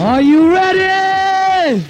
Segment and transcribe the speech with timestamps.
[0.00, 1.82] Are you ready?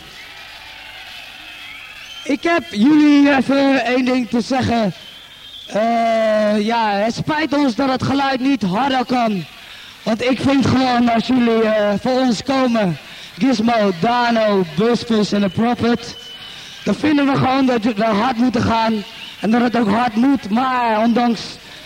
[2.24, 4.92] Ik heb jullie even één ding te zeggen.
[5.66, 9.44] Eh, ja, het spijt ons dat het geluid niet harder kan.
[10.02, 12.98] Want ik vind gewoon als jullie eh, voor ons komen,
[13.38, 16.16] Gizmo, Dano, Busbus en de Prophet,
[16.84, 19.02] dan vinden we gewoon dat we hard moeten gaan.
[19.40, 20.50] En dat het ook hard moet.
[20.50, 21.40] Maar ondanks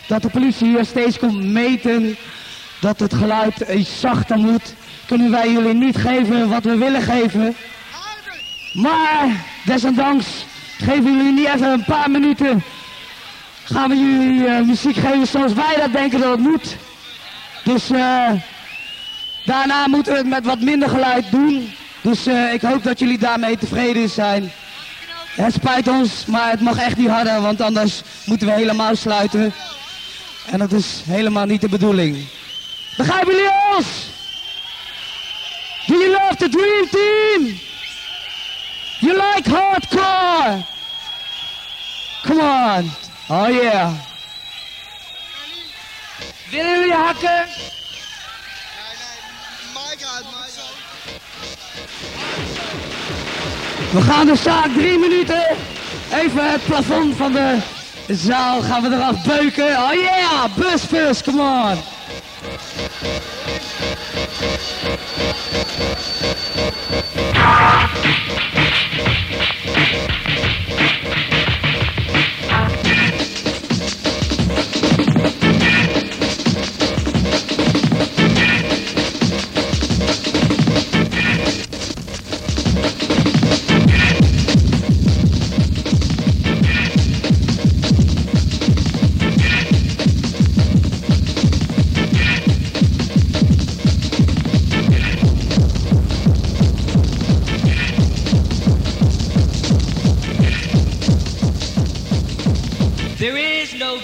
[0.09, 2.17] dat de politie hier steeds komt meten
[2.81, 4.75] dat het geluid iets zachter moet,
[5.13, 7.57] kunnen wij jullie niet geven wat we willen geven.
[8.73, 10.27] Maar desondanks
[10.79, 12.65] geven jullie niet even een paar minuten.
[13.65, 16.77] Gaan we jullie eh, muziek geven zoals wij dat denken dat het moet.
[17.65, 18.31] Dus eh,
[19.45, 21.73] daarna moeten we het met wat minder geluid doen.
[22.01, 24.53] Dus eh, ik hoop dat jullie daarmee tevreden zijn.
[25.35, 29.53] Het spijt ons, maar het mag echt niet harder, want anders moeten we helemaal sluiten.
[30.51, 32.27] En dat is helemaal niet de bedoeling.
[32.97, 34.11] Begrijpen jullie ons?
[35.87, 37.59] Do you love the dream team?
[39.01, 40.67] You like hardcore?
[42.23, 42.91] Come on.
[43.29, 43.95] Oh yeah.
[46.51, 47.47] Willen jullie hakken?
[53.93, 55.57] We gaan de zaak drie minuten.
[56.13, 57.59] Even het plafond van de
[58.09, 59.77] zaal gaan we eraf beuken.
[59.77, 61.77] Oh yeah, bus bus, come on.
[62.45, 62.97] Thank
[70.11, 70.22] you.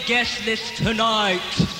[0.09, 1.78] Guest list tonight.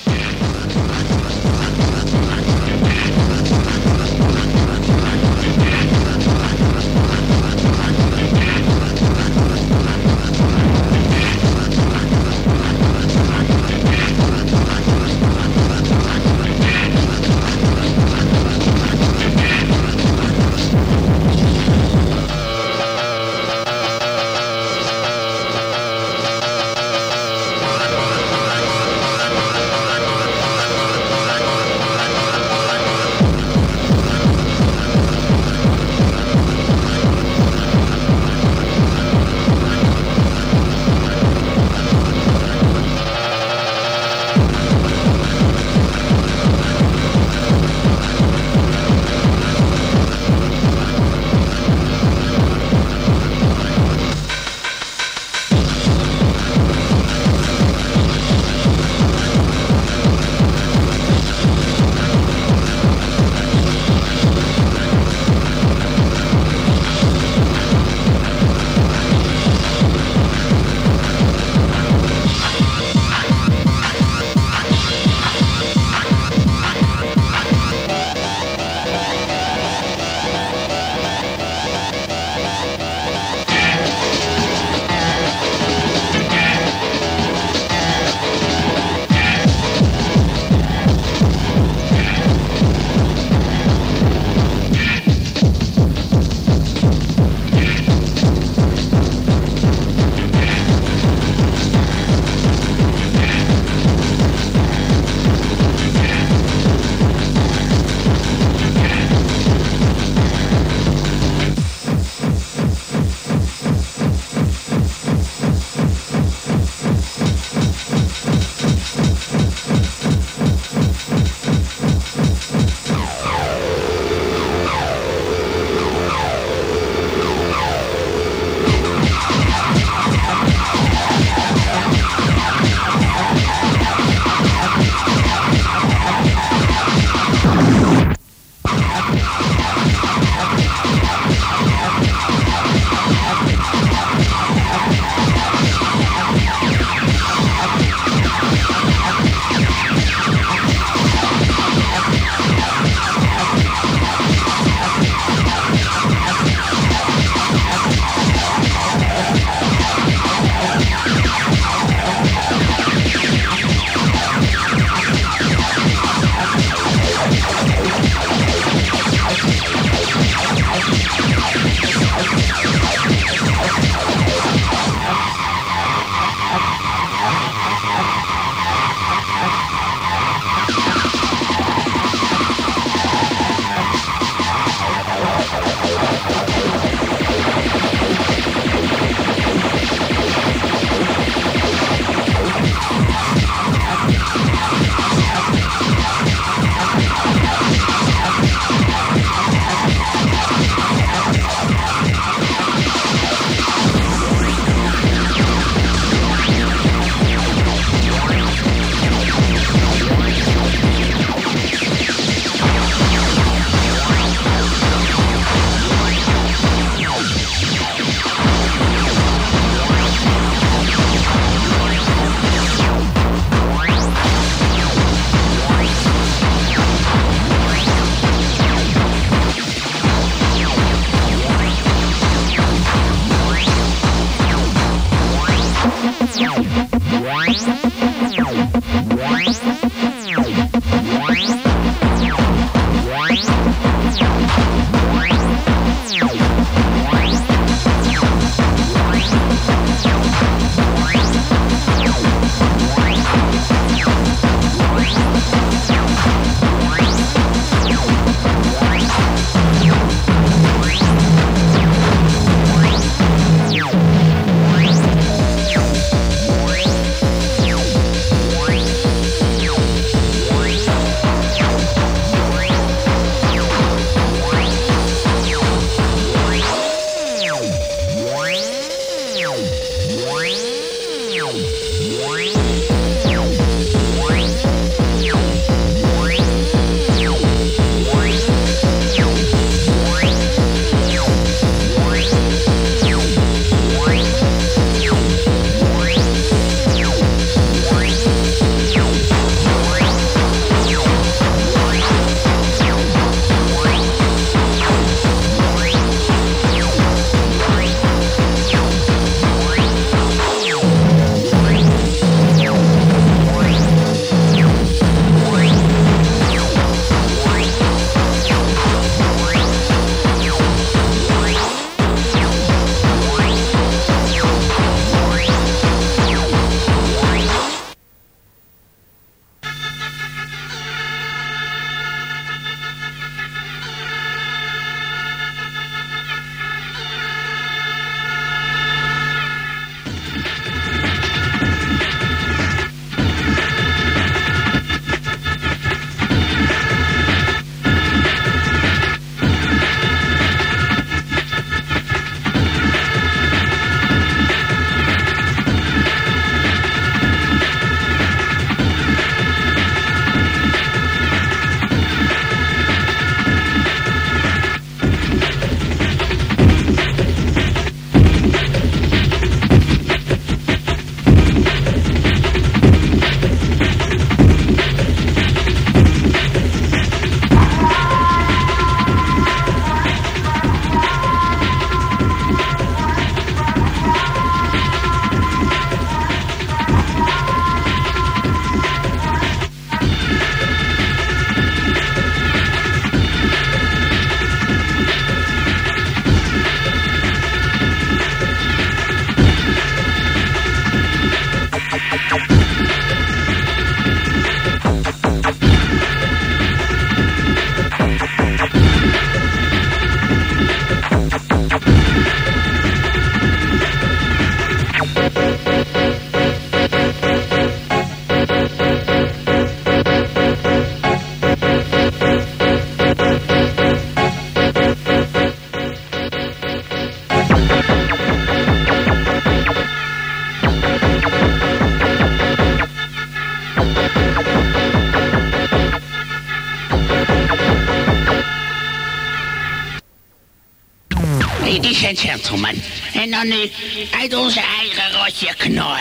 [443.13, 443.71] En dan nu
[444.19, 445.99] uit onze eigen rotje knor.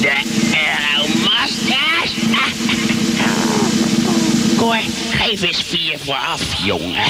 [0.00, 0.20] De
[0.68, 2.12] Euromasters.
[4.56, 4.80] Cor,
[5.20, 7.04] geef eens vier vooraf, jongen.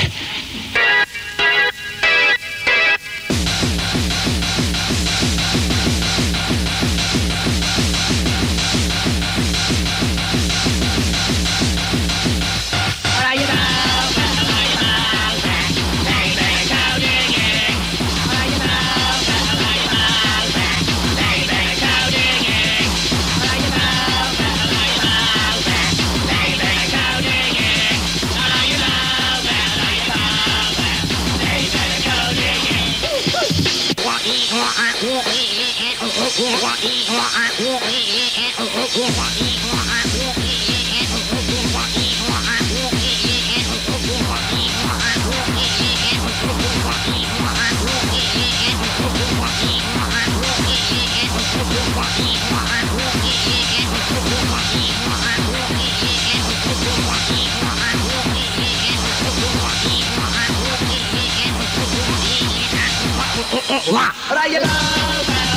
[64.30, 65.51] Rayela.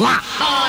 [0.00, 0.63] 话。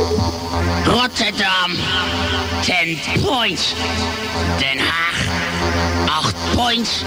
[0.00, 1.76] Rotterdam,
[2.62, 3.74] 10 points.
[4.58, 5.28] Den Haag,
[6.06, 7.04] 8 points.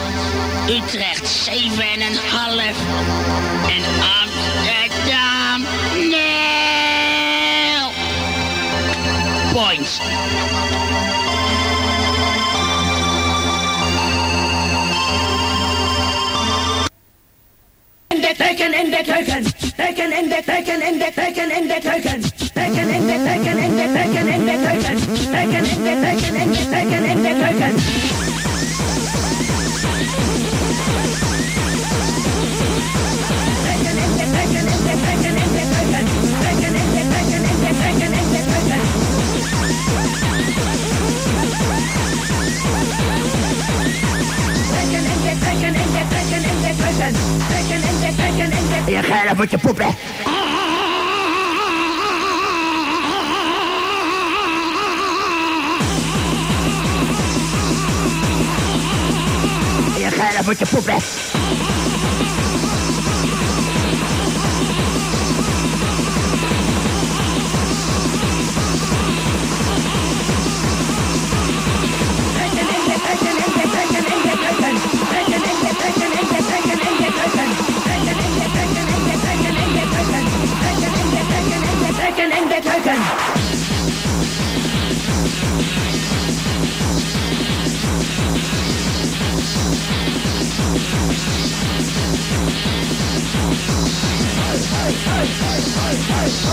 [0.68, 2.76] Utrecht, 7,5.
[3.68, 3.84] En
[4.22, 7.92] Amsterdam, 0
[9.54, 10.00] points.
[18.14, 19.44] in de keuken, in de keuken.
[19.76, 22.22] Keuken in de keuken, in de keuken, in de keuken.
[22.54, 24.46] Stecken in den Decken, in den Decken, in
[60.04, 62.23] you fed up with your poop ass.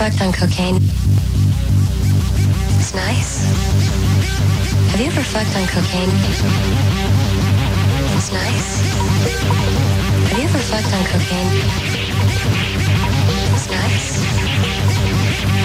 [0.00, 0.76] fucked on cocaine?
[2.80, 3.44] It's nice.
[4.92, 6.08] Have you ever fucked on cocaine?
[8.16, 8.80] It's nice.
[10.30, 11.52] Have you ever fucked on cocaine?
[13.52, 14.24] It's nice.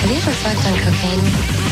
[0.02, 1.65] Have you ever fucked on cocaine?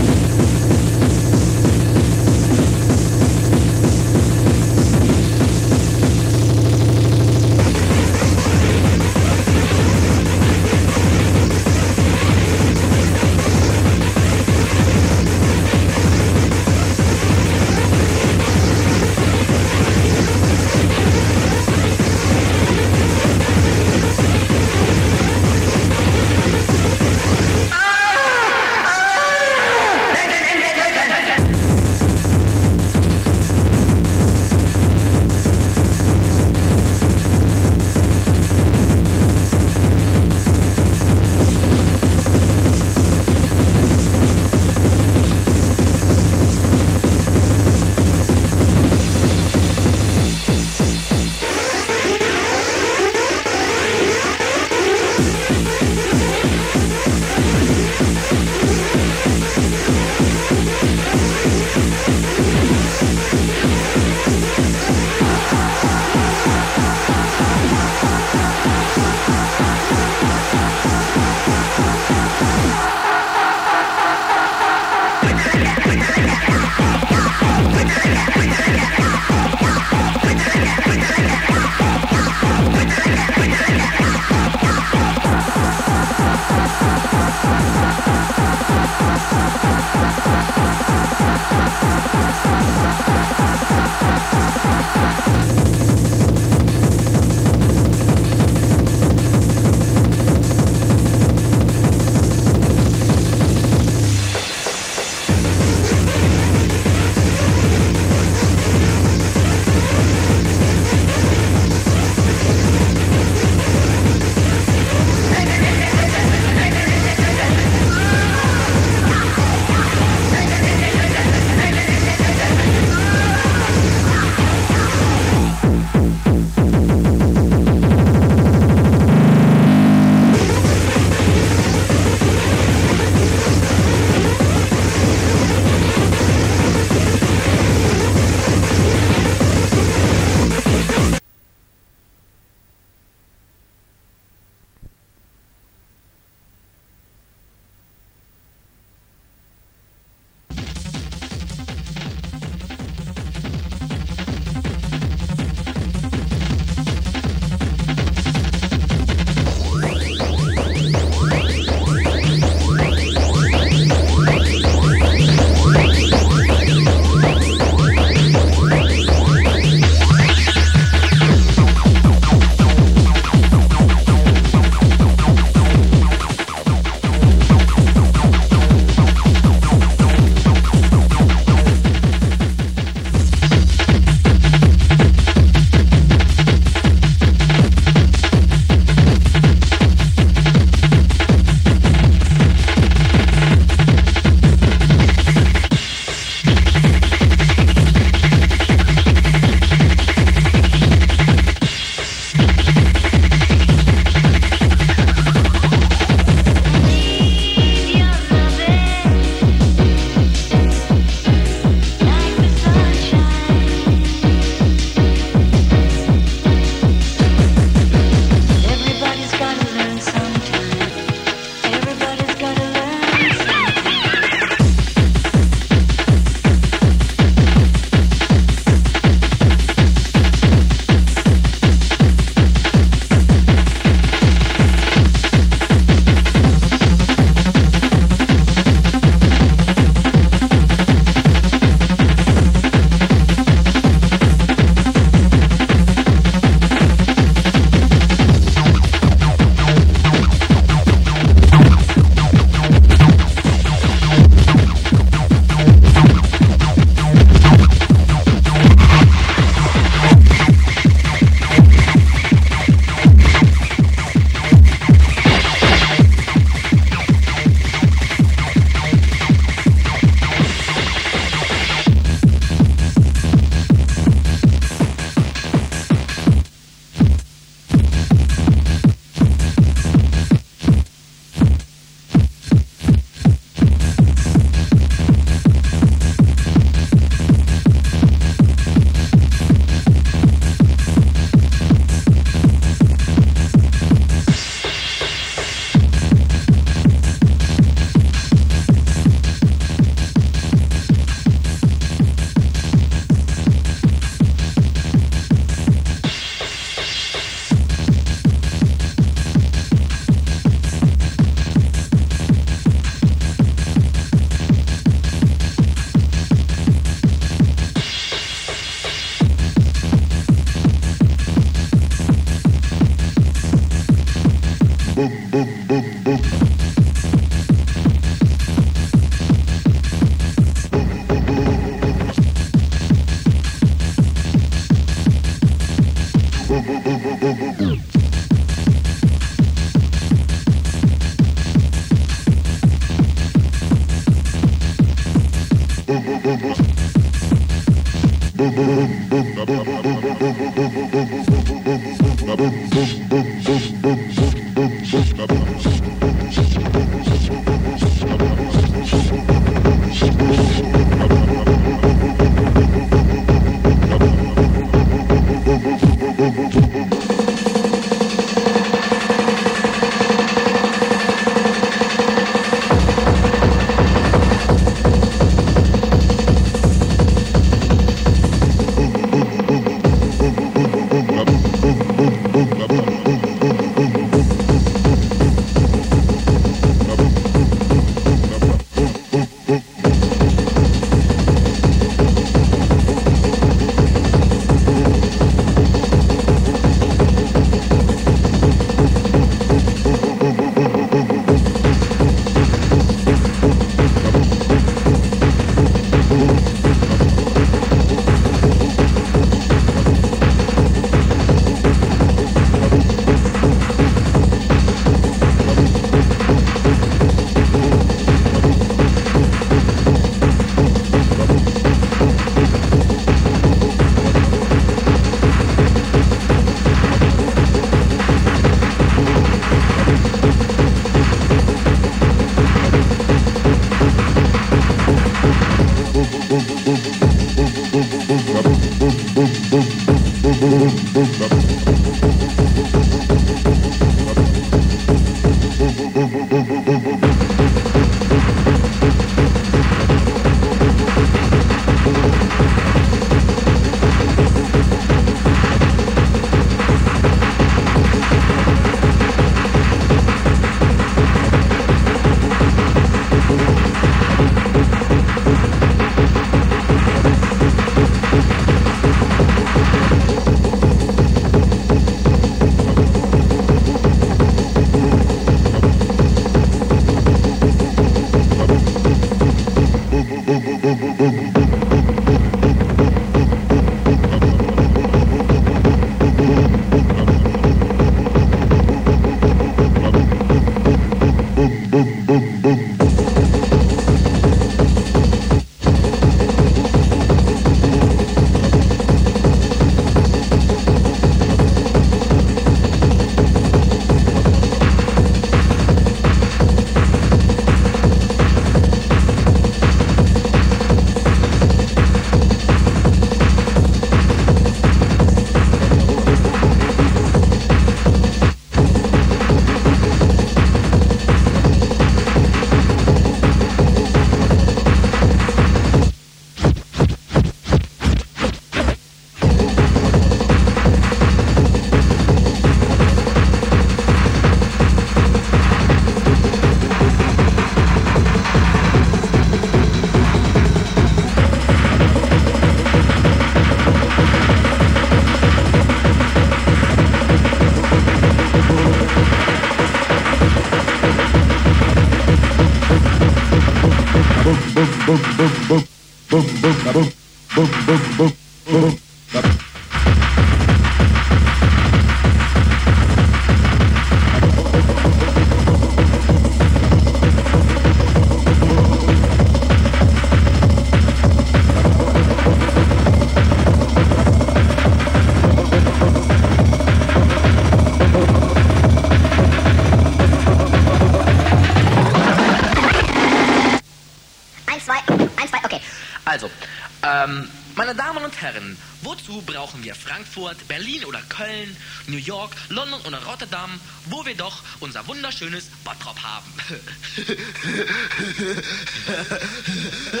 [594.81, 596.31] Unser wunderschönes Bottrop haben?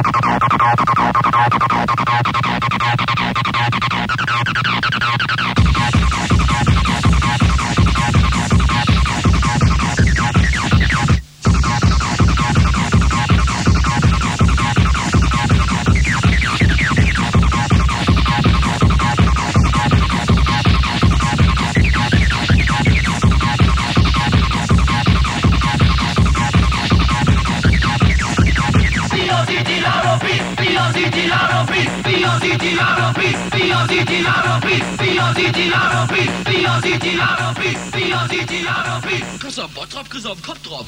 [0.00, 1.87] どどどどどどどどどどどどどどどど。
[40.28, 40.87] auf den Kopf drauf.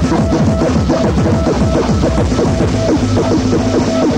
[0.11, 0.33] Thank
[4.05, 4.10] you.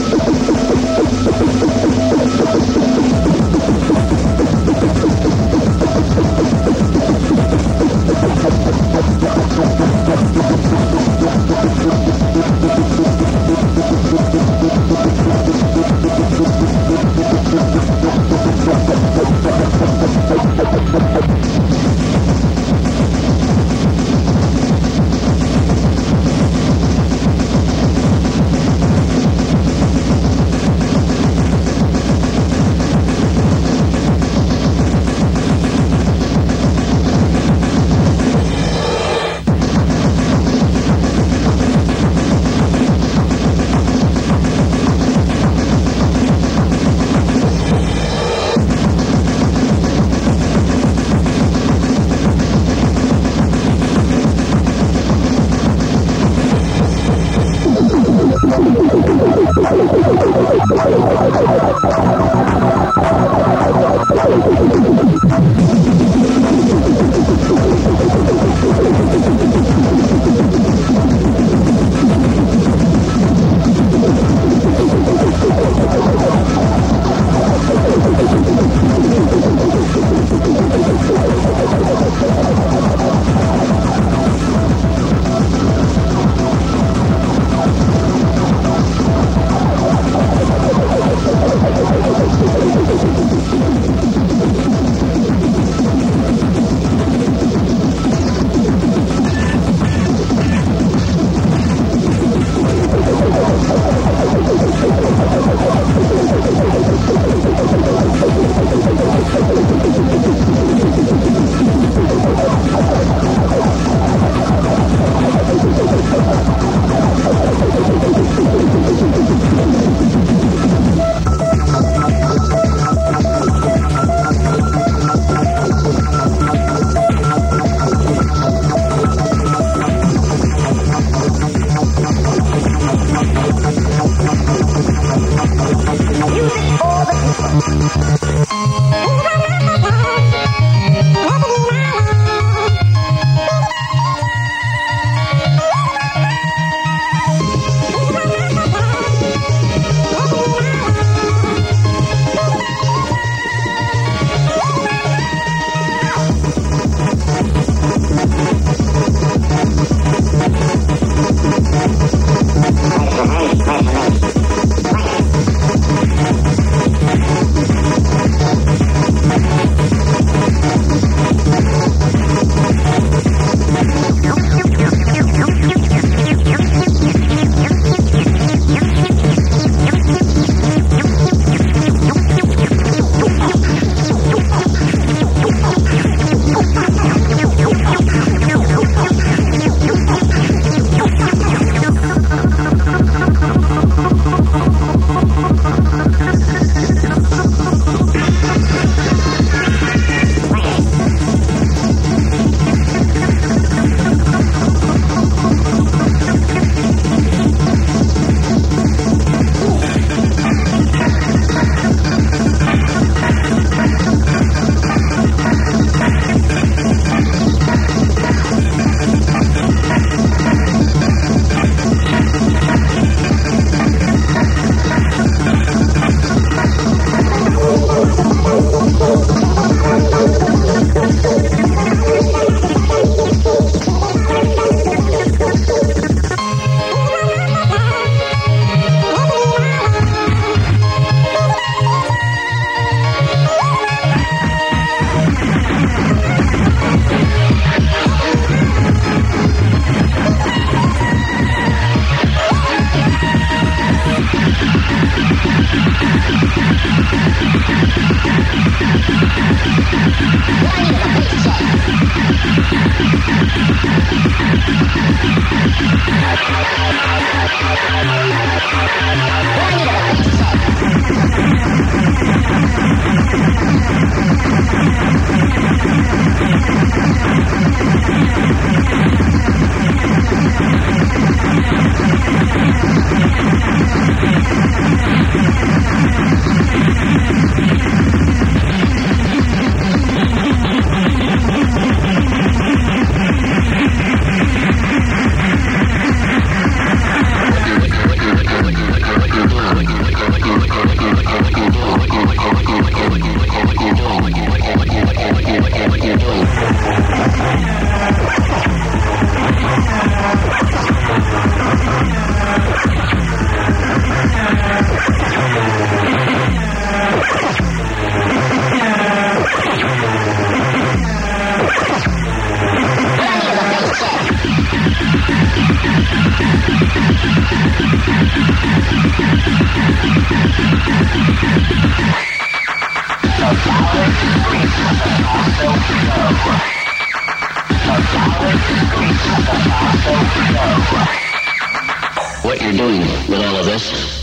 [342.54, 344.23] What you're doing with all of this?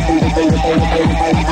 [0.43, 1.51] I'm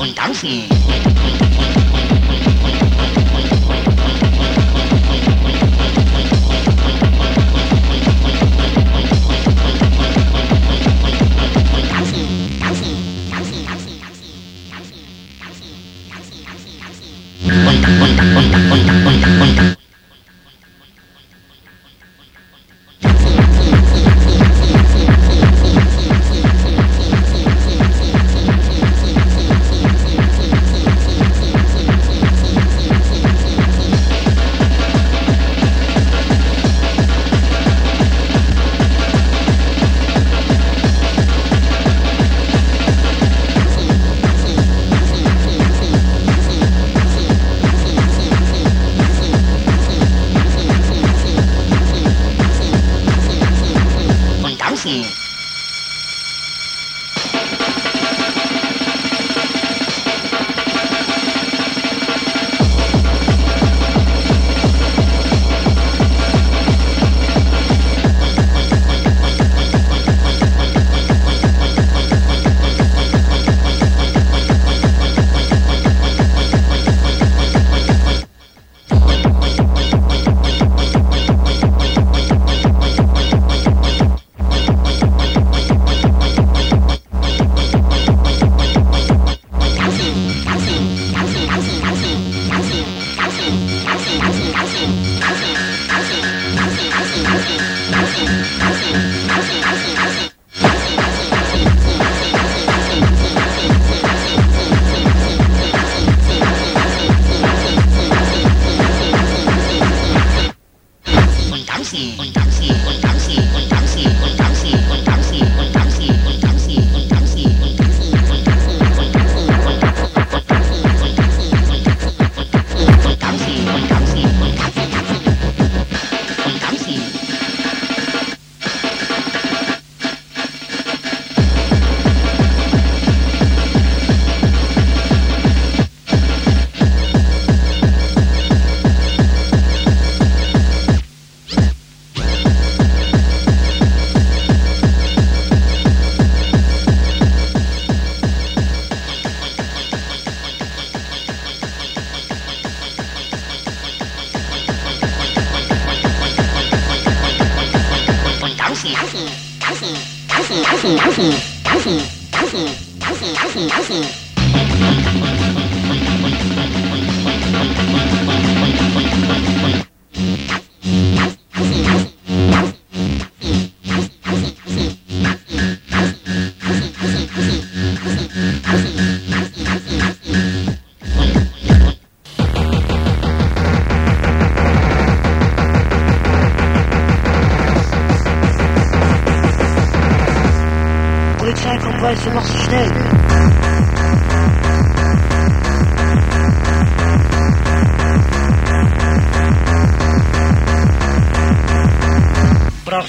[0.00, 1.13] Und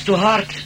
[0.06, 0.65] to heart.